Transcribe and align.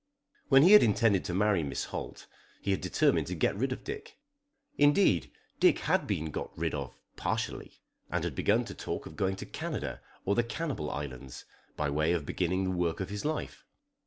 When 0.49 0.63
he 0.63 0.71
had 0.71 0.81
intended 0.81 1.23
to 1.25 1.33
marry 1.35 1.61
Miss 1.61 1.83
Holt 1.83 2.25
he 2.59 2.71
had 2.71 2.81
determined 2.81 3.27
to 3.27 3.35
get 3.35 3.55
rid 3.55 3.71
of 3.71 3.83
Dick. 3.83 4.17
Indeed 4.79 5.29
Dick 5.59 5.77
had 5.81 6.07
been 6.07 6.31
got 6.31 6.57
rid 6.57 6.73
of 6.73 6.95
partially, 7.17 7.83
and 8.09 8.23
had 8.23 8.33
begun 8.33 8.65
to 8.65 8.73
talk 8.73 9.05
of 9.05 9.15
going 9.15 9.35
to 9.35 9.45
Canada 9.45 10.01
or 10.25 10.33
the 10.33 10.41
Cannibal 10.43 10.89
Islands, 10.89 11.45
by 11.77 11.91
way 11.91 12.13
of 12.13 12.25
beginning 12.25 12.63
the 12.63 12.71
work 12.71 12.99
of 12.99 13.09
his 13.09 13.25
life. 13.25 13.63